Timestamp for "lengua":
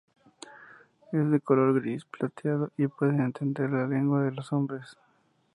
3.85-4.23